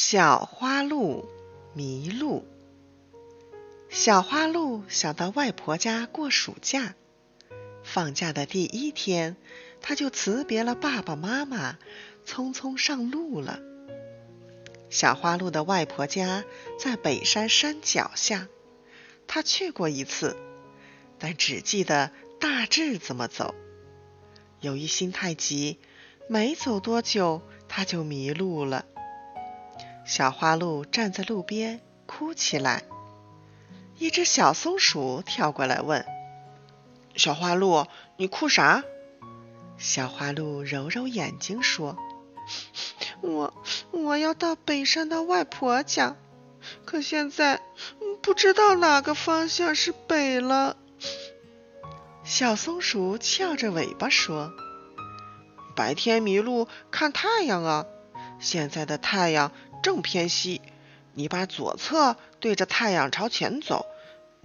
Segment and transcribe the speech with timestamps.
[0.00, 1.28] 小花鹿
[1.74, 2.46] 迷路。
[3.88, 6.94] 小花鹿想到外婆家过暑假，
[7.82, 9.36] 放假的第一天，
[9.80, 11.78] 它就辞别了爸爸妈妈，
[12.24, 13.58] 匆匆上路了。
[14.88, 16.44] 小花鹿的外婆家
[16.78, 18.46] 在北山山脚下，
[19.26, 20.36] 它去过一次，
[21.18, 23.52] 但只记得大致怎么走。
[24.60, 25.80] 由于心太急，
[26.28, 28.84] 没走多久，它就迷路了。
[30.08, 32.82] 小花鹿站在路边哭起来。
[33.98, 36.06] 一只小松鼠跳过来问
[37.14, 38.82] ：“小花鹿，你哭啥？”
[39.76, 41.98] 小花鹿揉揉眼睛说
[43.20, 43.52] ：“我
[43.90, 46.16] 我要到北山的外婆家，
[46.86, 47.60] 可现在
[48.22, 50.78] 不知道哪个方向是北了。”
[52.24, 54.52] 小松鼠翘着尾巴说
[55.76, 57.84] ：“白天迷路看太阳啊，
[58.40, 59.52] 现在的太阳。”
[59.88, 60.60] 正偏西，
[61.14, 63.86] 你把左侧对着太阳朝前走，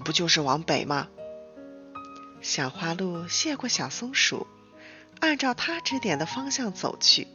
[0.06, 1.10] 不就是往北吗？
[2.42, 4.48] 小花鹿谢过小松鼠，
[5.20, 7.28] 按照它指点的方向走去。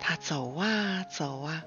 [0.00, 1.64] 它走啊走啊，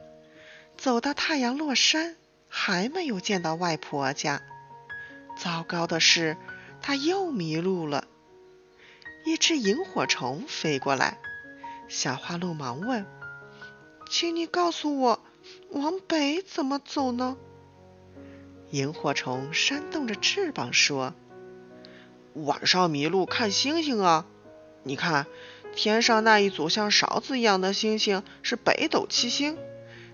[0.75, 2.15] 走到太阳落山，
[2.49, 4.41] 还没有见到外婆家。
[5.37, 6.35] 糟糕的是，
[6.81, 8.07] 它又迷路了。
[9.23, 11.19] 一只萤火虫飞过来，
[11.87, 13.05] 小花鹿忙问
[14.09, 15.23] ：“请你告诉我。”
[15.73, 17.35] 往北怎么走呢？
[18.69, 21.15] 萤火虫扇动着翅膀说
[22.33, 24.27] ：“晚上迷路看星星啊！
[24.83, 25.25] 你看，
[25.75, 29.57] 天上那一组像勺子一样的星星是北斗七星，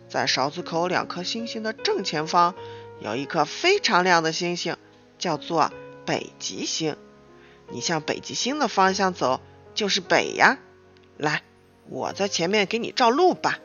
[0.07, 2.55] 在勺子口两颗星星的正前方
[3.01, 4.77] 有一颗非常亮的星星，
[5.17, 5.73] 叫做
[6.05, 6.95] 北极星。
[7.69, 9.41] 你向北极星的方向走，
[9.73, 10.57] 就是北呀。
[11.17, 11.43] 来，
[11.89, 13.59] 我在前面给你照路吧。”